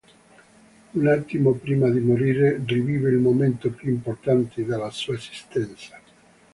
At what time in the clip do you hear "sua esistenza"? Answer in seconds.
4.89-6.01